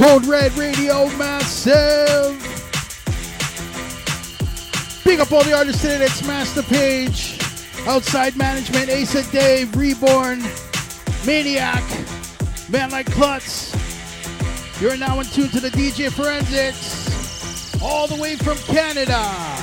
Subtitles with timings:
[0.00, 2.40] Code Red Radio Massive.
[5.04, 7.38] Big up all the artists today smashed the page.
[7.86, 10.42] Outside Management, Asa Dave, Reborn,
[11.26, 11.84] Maniac,
[12.70, 13.76] Man Like Klutz.
[14.80, 19.59] You're now in tune to the DJ Forensics, all the way from Canada.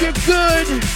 [0.00, 0.87] you're good.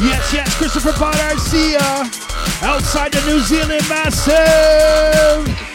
[0.00, 2.08] Yes, yes, Christopher Potter, I see ya.
[2.62, 5.67] Outside the New Zealand Massive.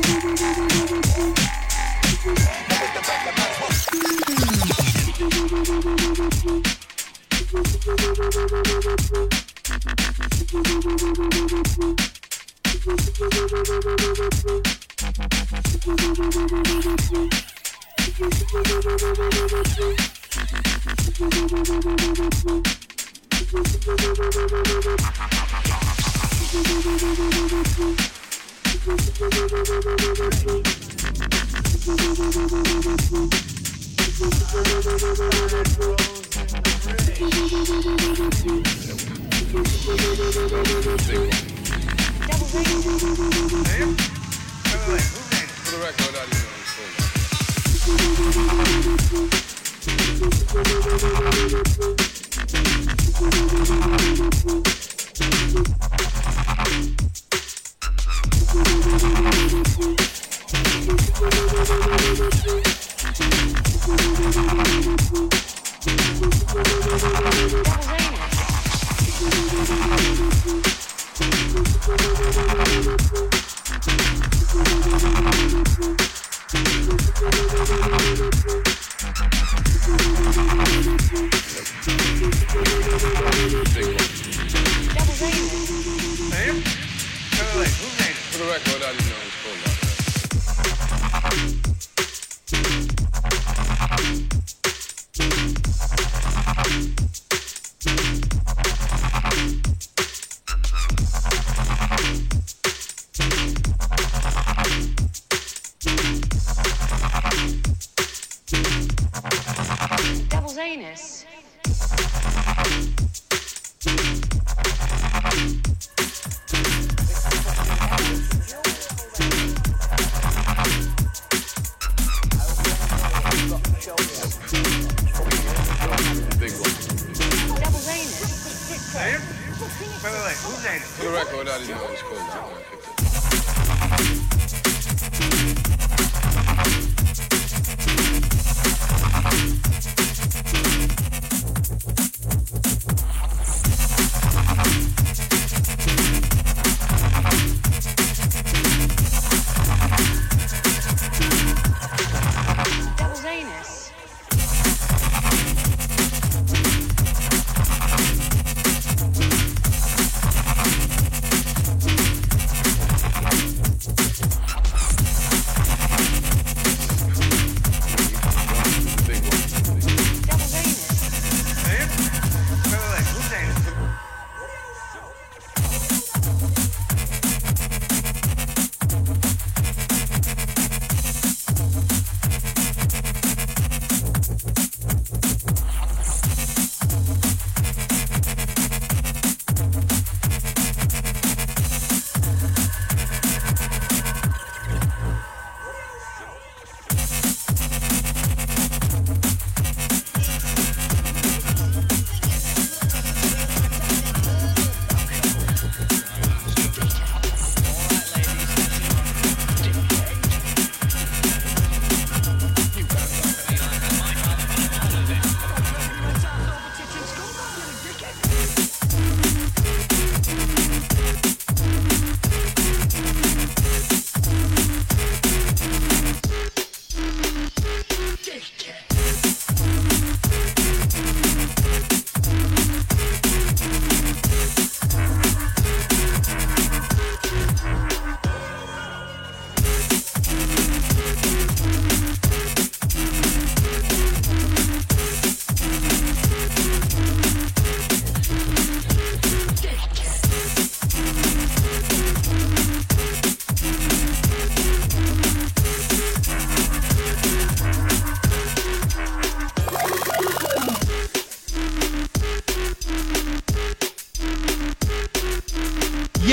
[0.00, 0.29] do do do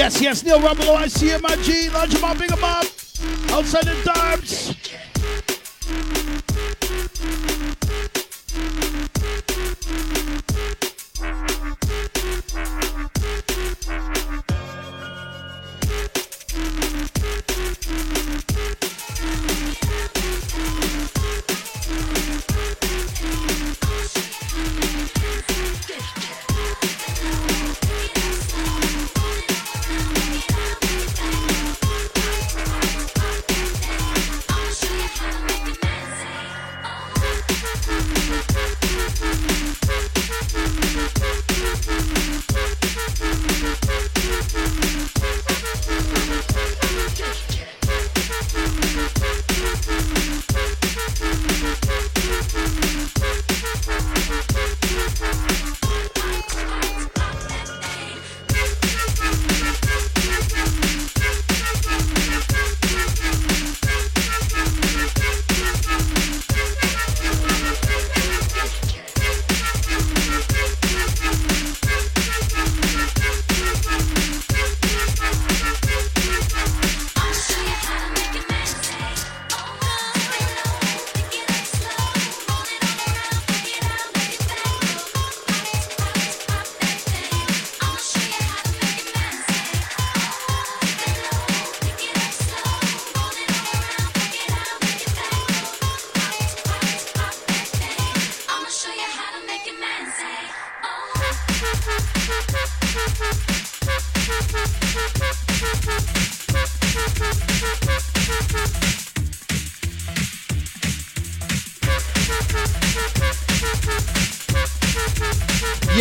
[0.08, 1.88] Yes, yes, Neil Rumble, I see him, my G.
[1.88, 2.86] Him up, big up.
[3.52, 4.67] Outside the darts.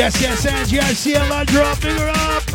[0.07, 2.46] Yes, yes, Angie, I see a lot dropping her up.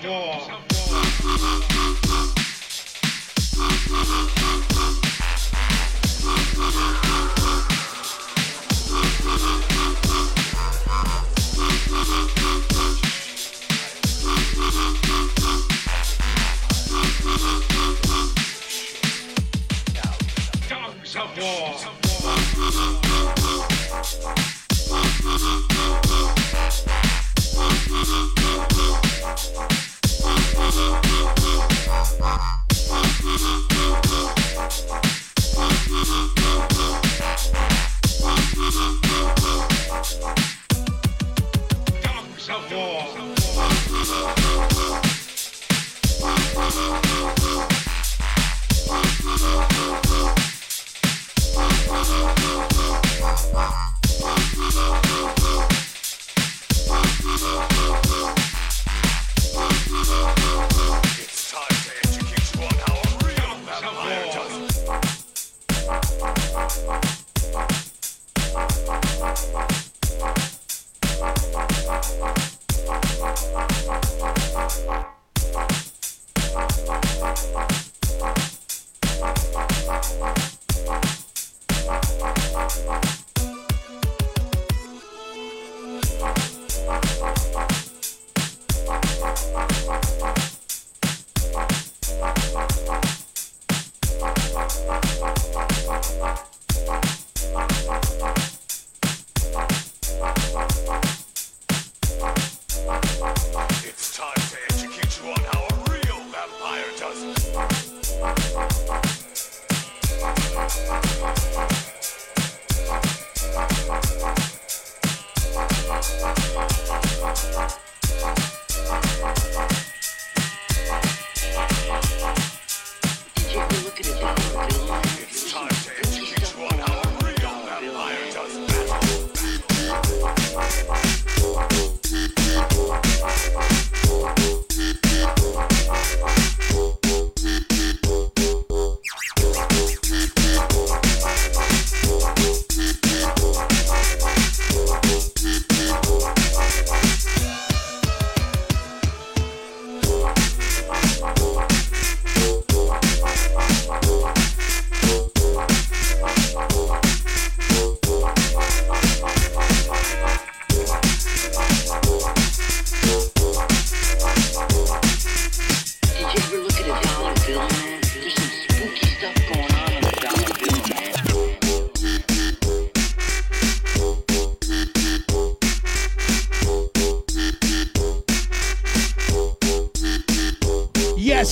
[0.00, 1.77] Thank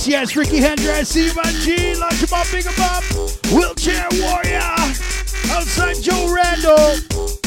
[0.05, 3.03] yes, Ricky Hendrix, Ivan G, him up, big up.
[3.51, 4.59] Wheelchair Warrior,
[5.49, 7.46] outside Joe Randall.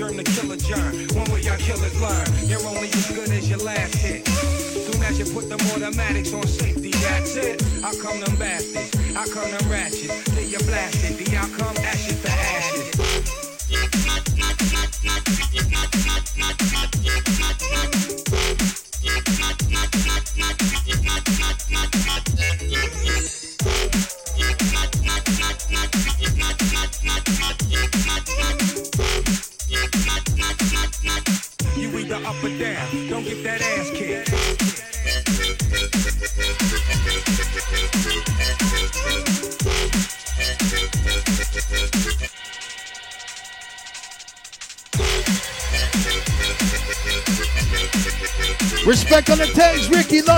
[0.00, 0.94] germ to kill a germ.
[1.14, 2.26] One way y'all killers learn.
[2.48, 4.26] You're only as good as your last hit.
[4.26, 7.60] Soon as you put them automatics on safety, that's it.
[7.82, 8.94] How come them bastards?
[9.14, 10.24] How come them ratchets?
[10.24, 11.18] Till you blasted.
[11.18, 13.40] The outcome, ashes to ashes.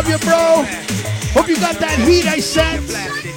[0.03, 0.65] Love you, bro.
[1.33, 3.32] Hope you got that heat I sent.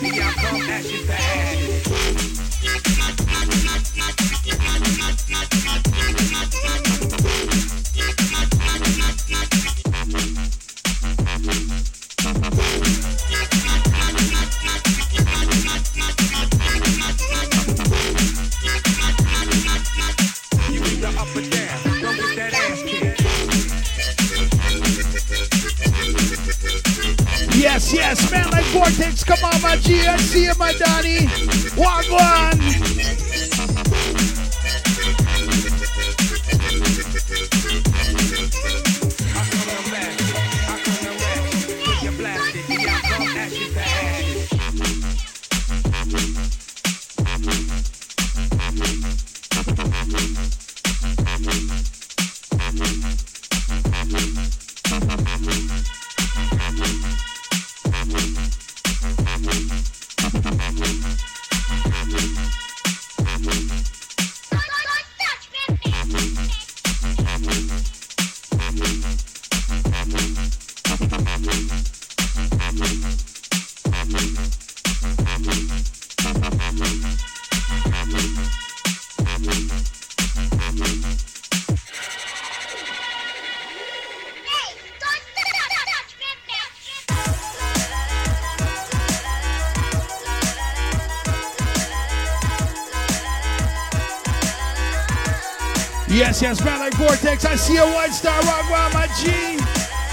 [96.35, 97.45] Yes, yes, man like Vortex.
[97.45, 99.55] I see a white star rock wild, my G.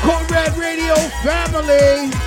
[0.02, 2.21] Code Red Radio family.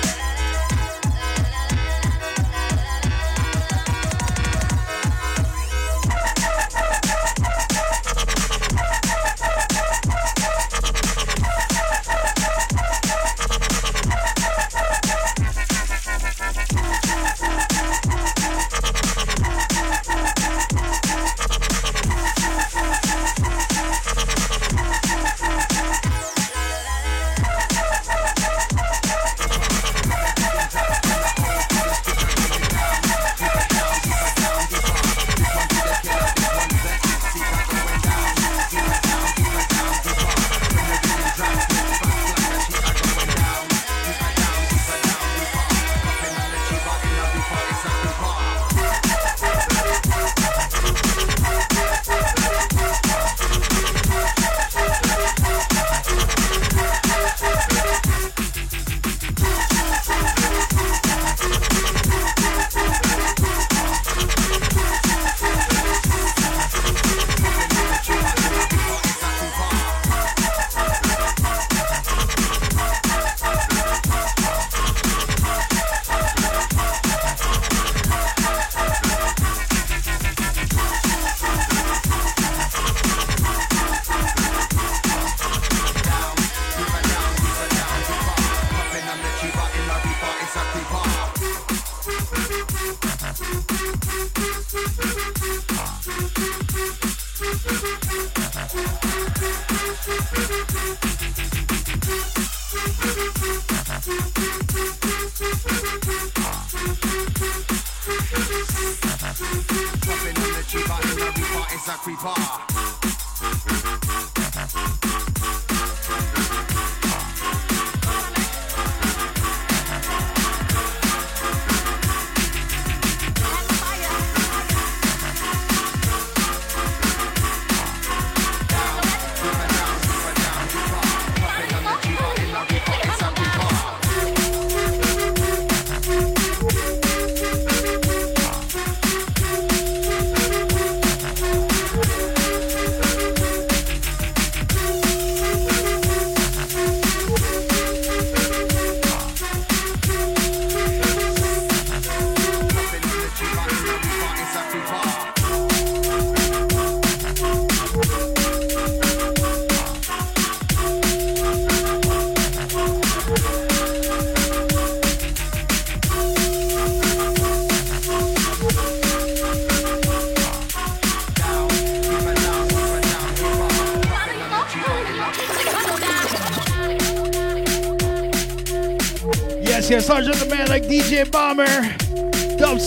[180.96, 181.66] DJ Bomber.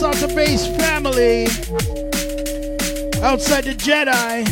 [0.02, 1.44] Off the bass family.
[3.22, 4.48] Outside the Jedi.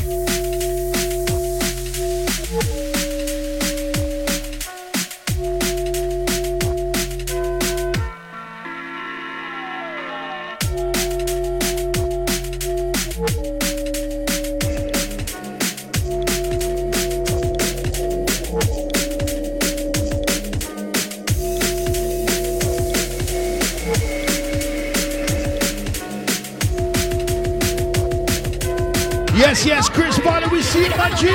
[29.67, 31.27] Yes, Chris Bonner, we see you, my G.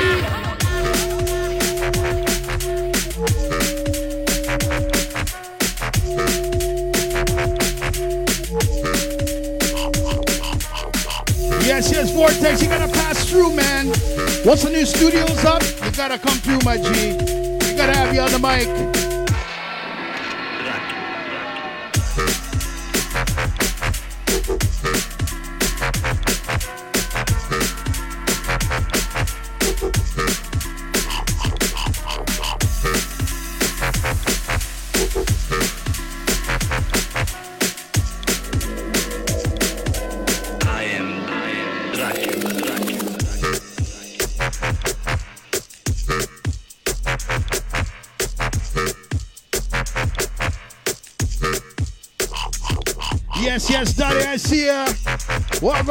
[11.61, 13.89] Yes, yes, Vortex, you gotta pass through, man.
[14.43, 17.09] Once the new studio's up, you gotta come through, my G.
[17.11, 19.12] You gotta have you on the mic.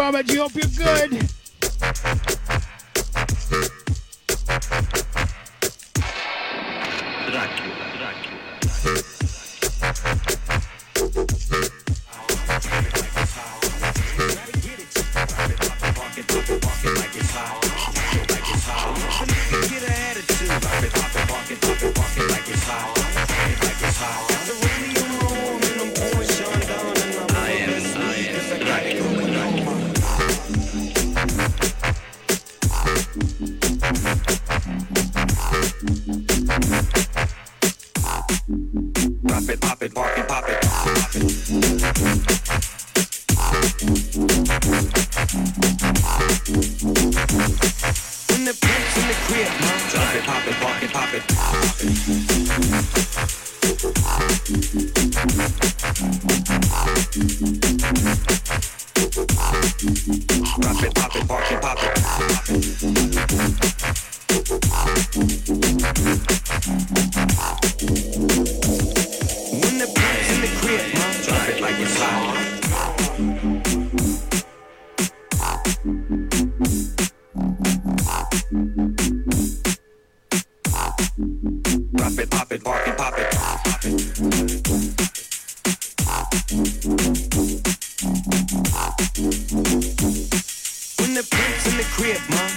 [0.02, 0.28] Robert?
[0.32, 1.31] You hope you're good.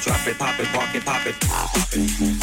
[0.02, 1.36] Drop, it, pop it, park it, pop it.
[1.42, 2.35] Pop drop,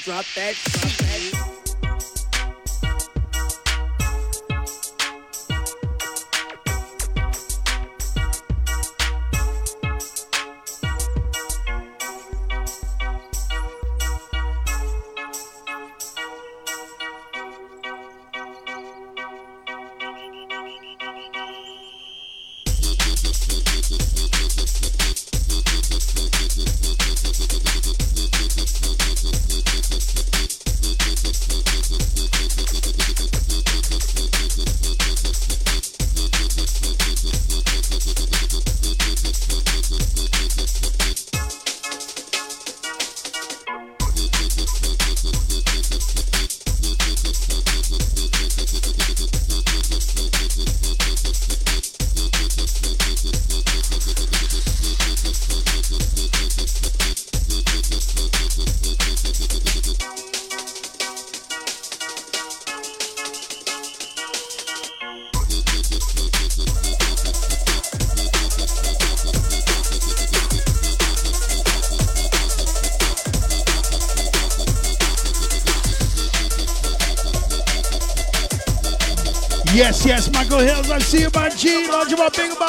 [0.00, 1.61] drop that, drop that.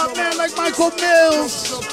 [0.03, 1.92] About man like Michael Mills.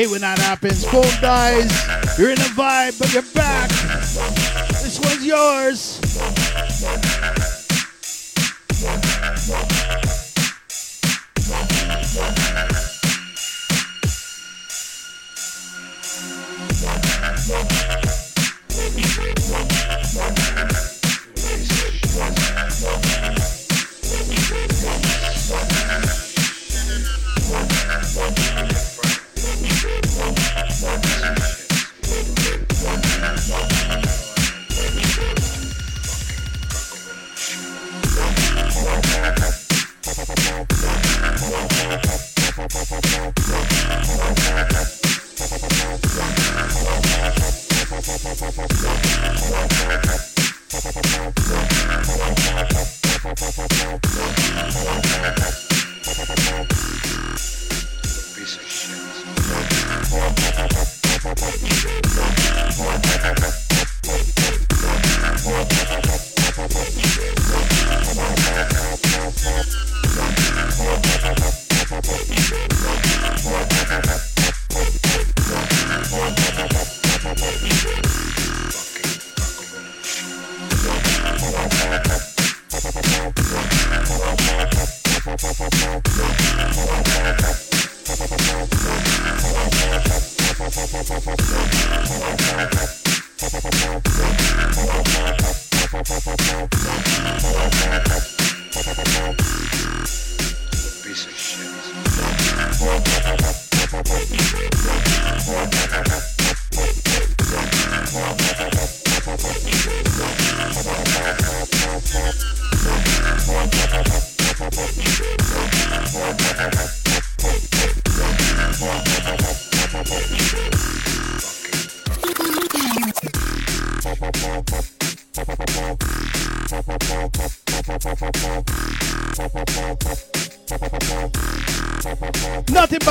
[0.00, 0.84] Hate when that happens.
[0.84, 2.18] Phone dies.
[2.18, 3.68] You're in a vibe, but you're back.
[4.82, 5.99] This one's yours.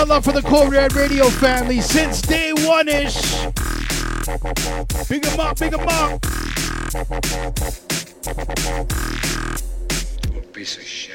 [0.09, 3.45] Love for the Code Red Radio family since day one ish.
[5.07, 6.19] Big 'em up, big 'em up.
[10.51, 11.09] Piece of shit.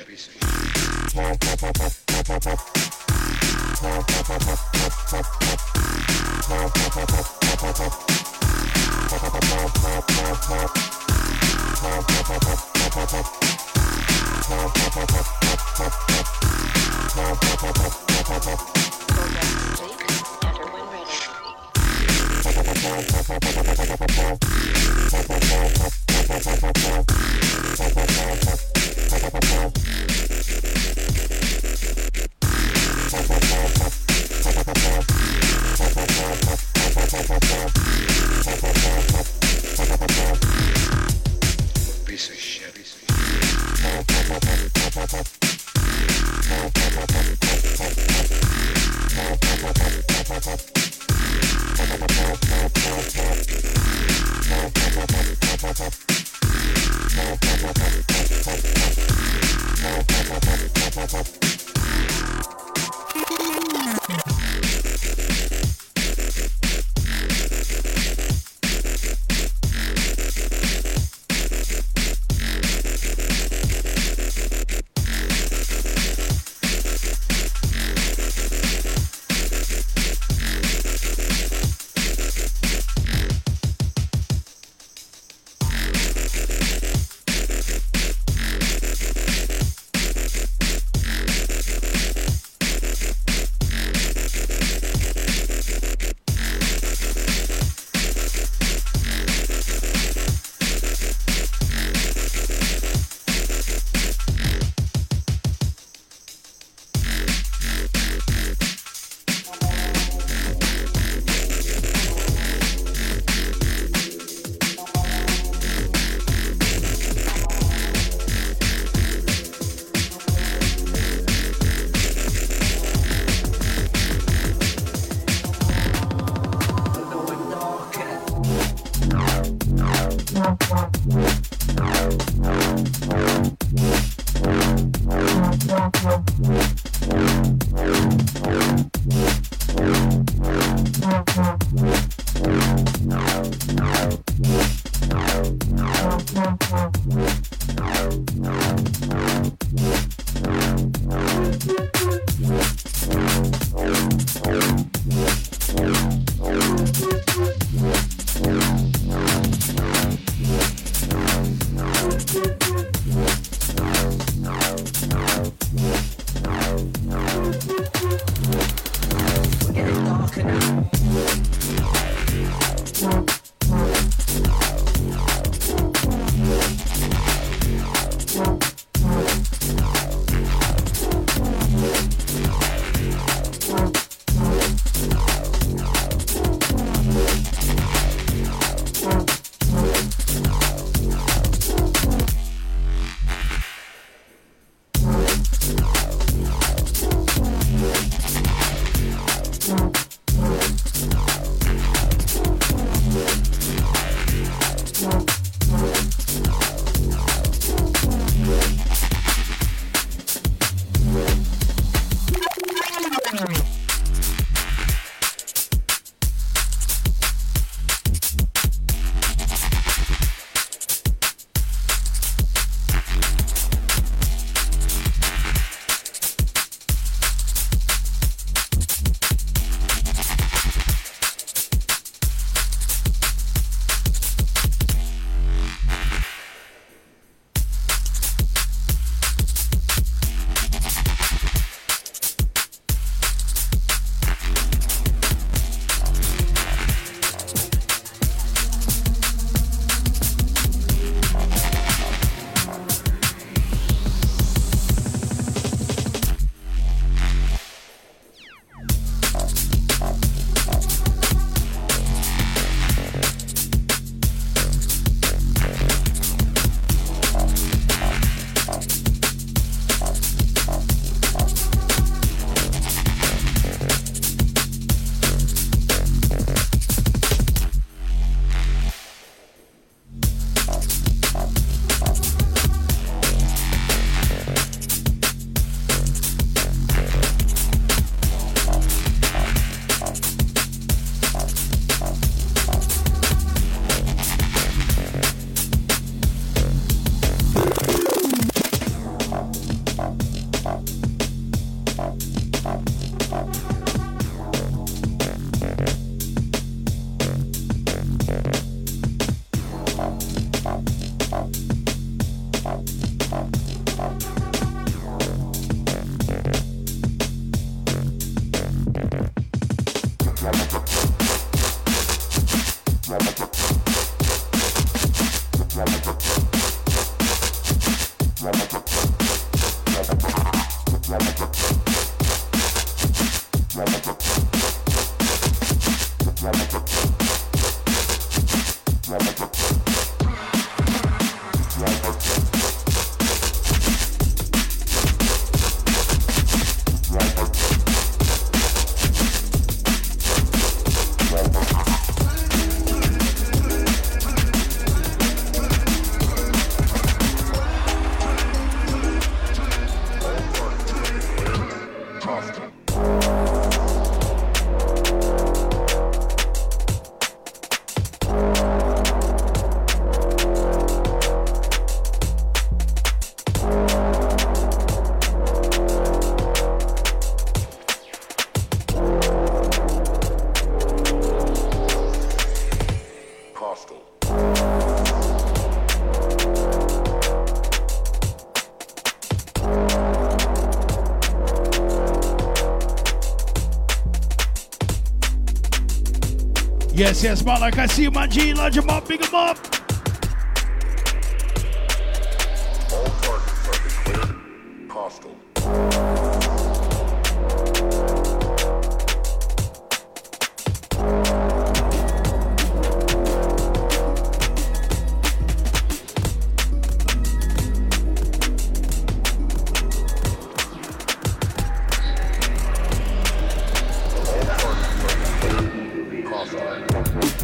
[397.05, 397.61] Yes, yes, man.
[397.61, 398.55] Like I see you, my G.
[398.55, 399.35] Large him up, big him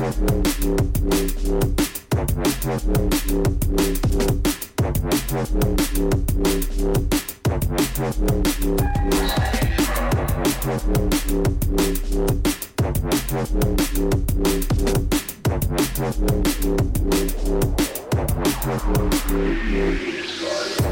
[0.03, 0.41] up.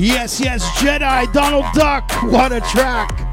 [0.00, 2.08] Yes, yes, Jedi, Donald Duck.
[2.22, 3.27] What a track.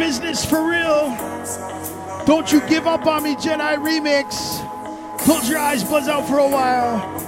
[0.00, 1.14] Business for real.
[2.24, 4.66] Don't you give up on me, Jedi remix.
[5.18, 7.19] Close your eyes, buzz out for a while.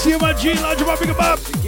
[0.00, 0.54] See you, my G.
[0.54, 1.59] Lodge, big up.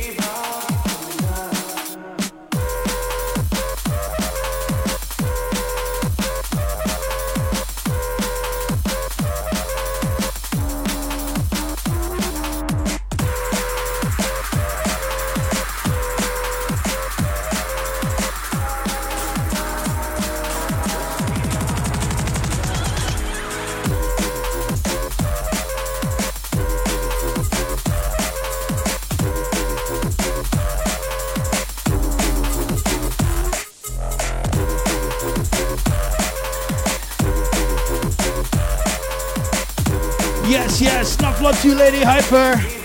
[41.83, 42.82] Lady Hyper.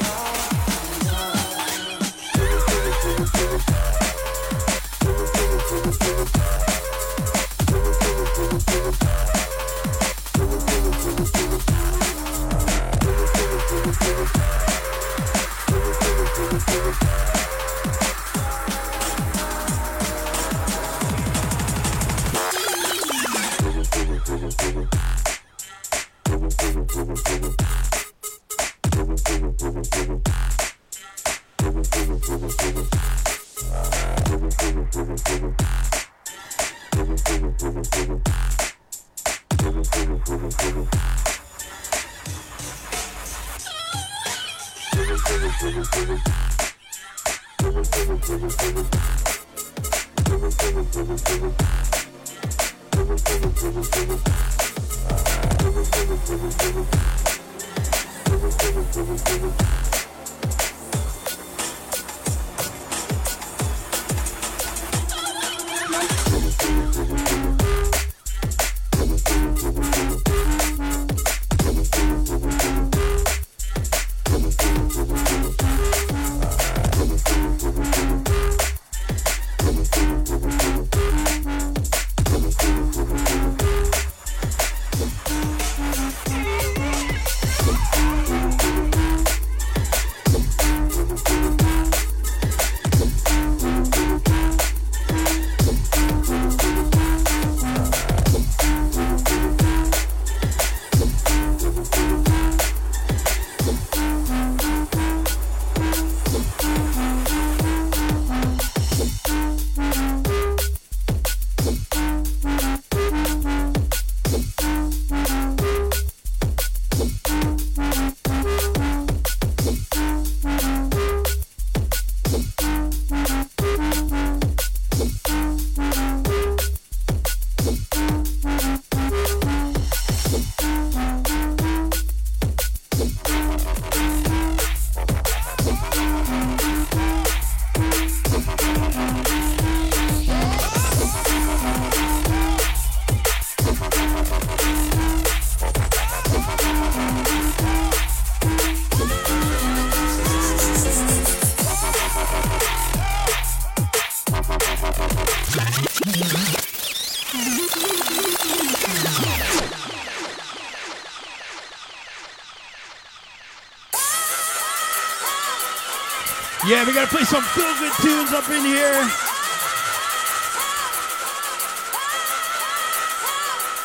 [166.98, 168.98] Gotta play some feel good tunes up in here.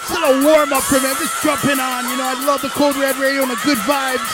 [0.01, 1.13] It's a little warm up for me.
[1.13, 2.09] I'm just jumping on.
[2.09, 4.33] You know, I love the Code Red Radio and the good vibes.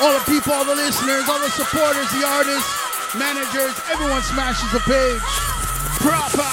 [0.00, 2.70] All the people, all the listeners, all the supporters, the artists,
[3.18, 5.18] managers, everyone smashes the page.
[5.98, 6.49] Proper.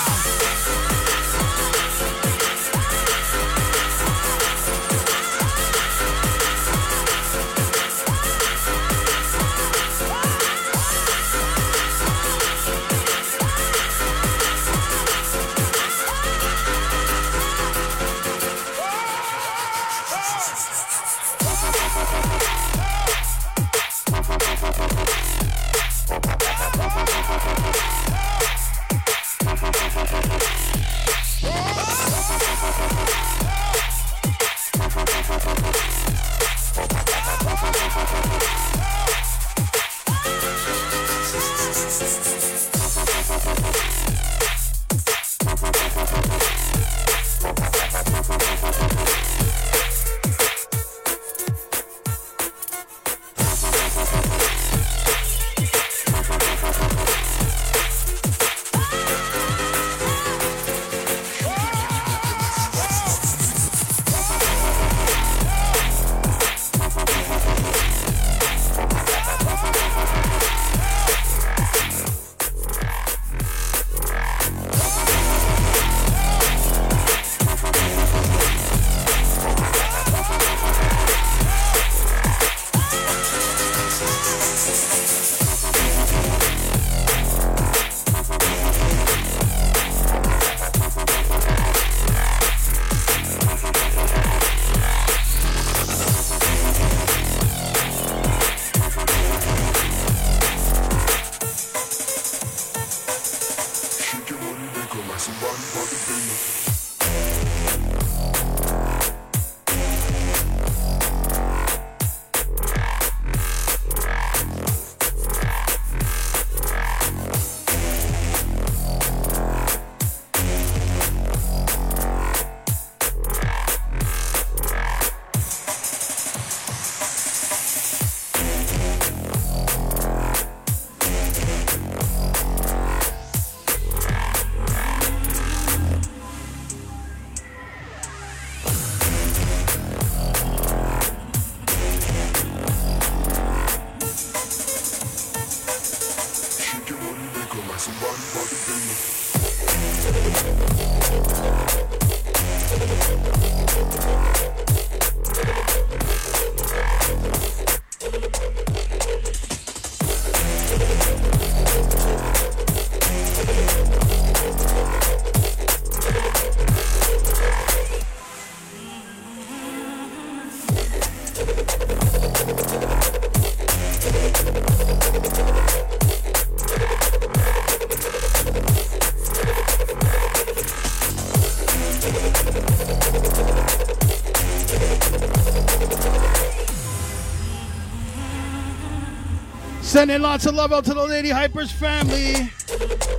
[189.98, 192.52] Sending lots of love out to the Lady Hypers family.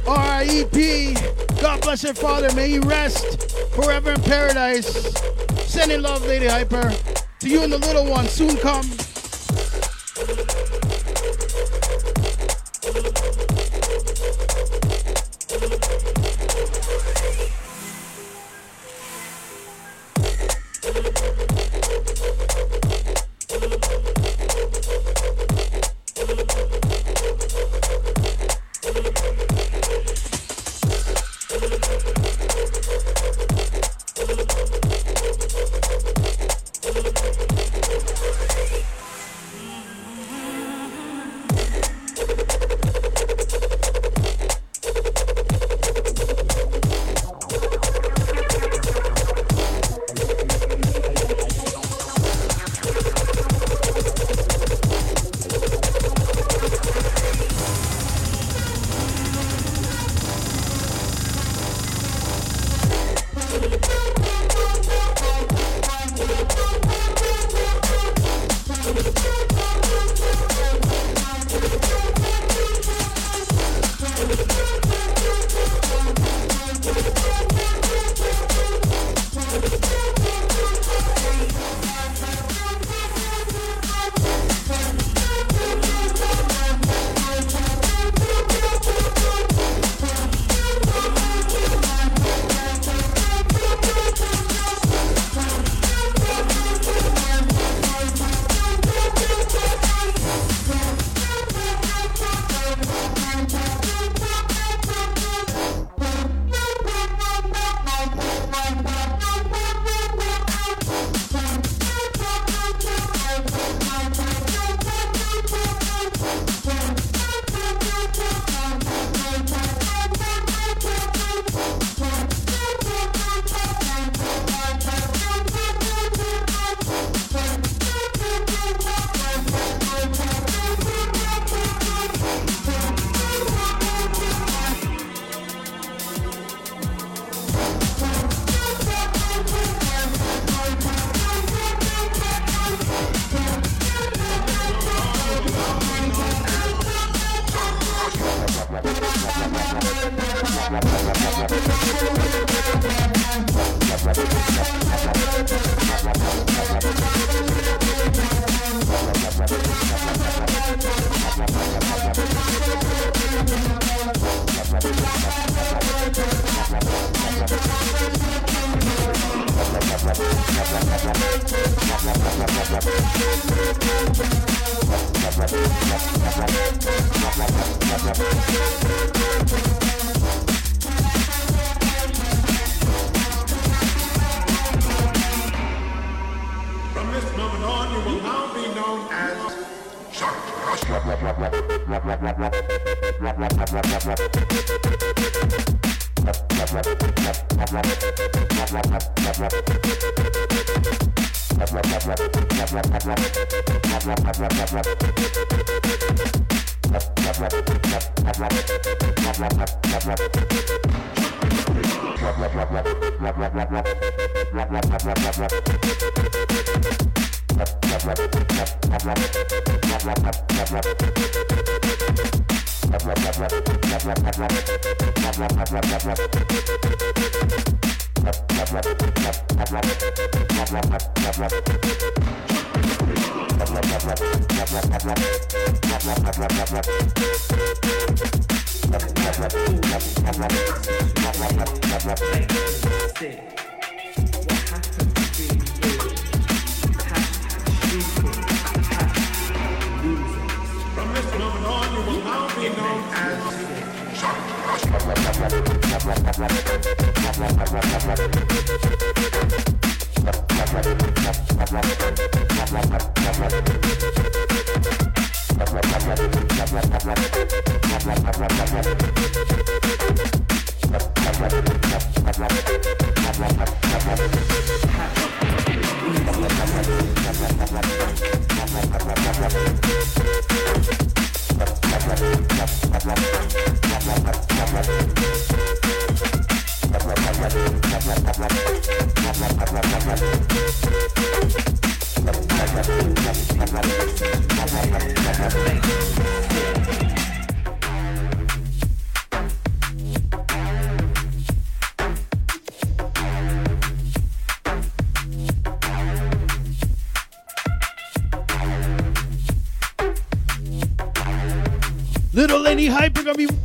[0.06, 1.14] R.I.E.P.
[1.60, 2.54] God bless your father.
[2.54, 4.86] May he rest forever in paradise.
[5.66, 6.94] Sending love, Lady Hyper.
[7.40, 8.28] To you and the little one.
[8.28, 8.88] Soon come.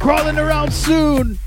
[0.03, 1.39] crawling around soon.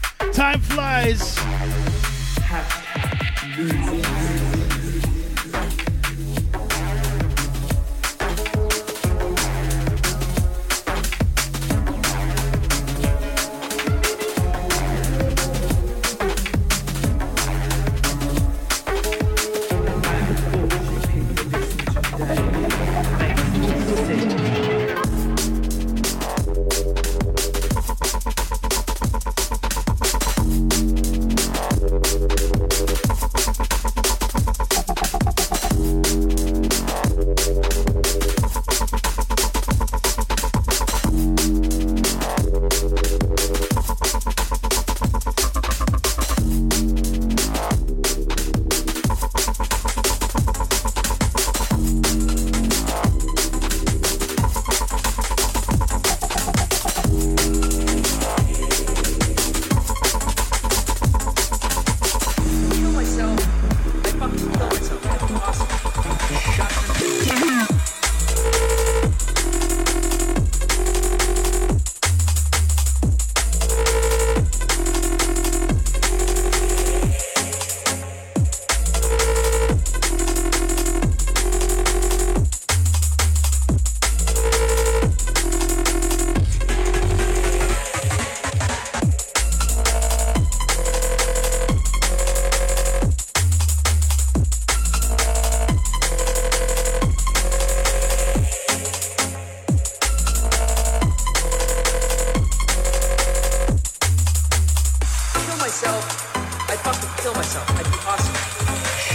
[107.37, 107.71] myself.
[107.79, 108.35] I'd be awesome.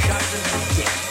[0.06, 1.11] Shut the forget.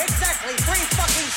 [0.00, 1.30] Exactly, three fucking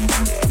[0.00, 0.47] Yeah.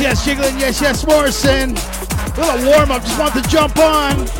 [0.00, 0.58] Yes, Jiggling.
[0.58, 1.76] Yes, yes, Morrison.
[1.76, 3.02] A little warm up.
[3.02, 4.39] Just want to jump on.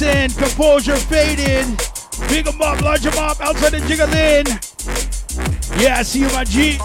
[0.00, 1.66] Morrison, composure faded.
[2.28, 4.46] Big 'em up, large 'em up, outside the jiggling.
[5.80, 6.78] Yeah, I see you, my G.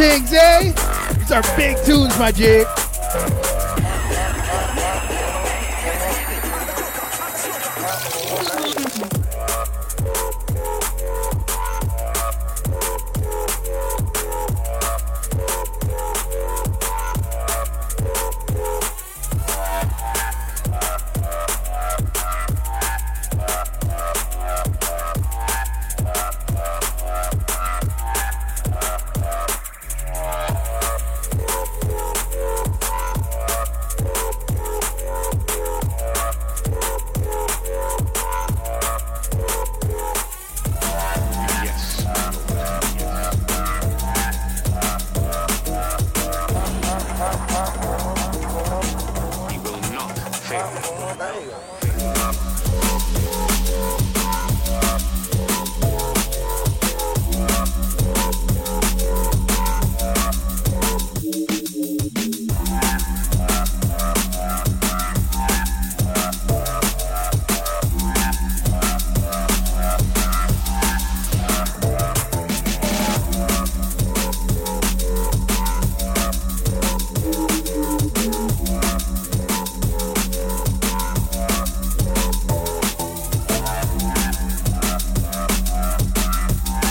[0.00, 0.72] things, eh?
[1.18, 2.66] These are big tunes, my jig.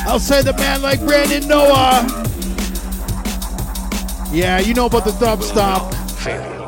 [0.09, 2.03] Outside the man like Brandon Noah.
[4.33, 5.93] Yeah, you know about the Dubstomp.
[6.17, 6.58] Fail.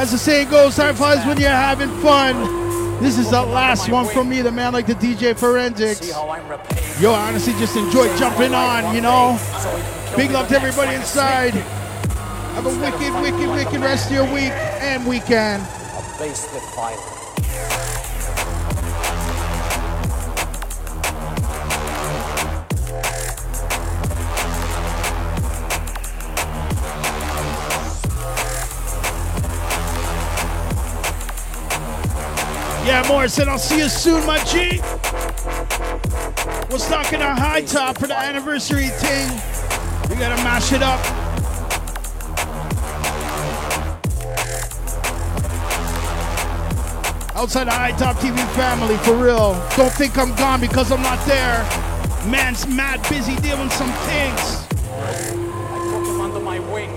[0.00, 2.34] As the saying goes, high fives when you're having fun.
[3.02, 6.08] This is the last one from me, the man like the DJ Forensics.
[6.98, 9.38] Yo, honestly just enjoy jumping on, you know.
[10.16, 11.52] Big love to everybody inside.
[11.52, 15.62] Have a wicked, wicked, wicked rest of your week and weekend.
[16.18, 16.98] Basement violent.
[16.98, 17.09] Yeah,
[33.10, 34.80] Morrison, I'll see you soon, my G.
[36.70, 39.28] We're stocking our high top for the anniversary thing.
[40.08, 41.00] We gotta mash it up.
[47.34, 49.54] Outside the high top TV family, for real.
[49.76, 51.64] Don't think I'm gone because I'm not there.
[52.30, 54.68] Man's mad busy doing some things.
[54.88, 56.94] I took him under my wing.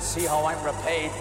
[0.00, 1.12] See how I'm repaid.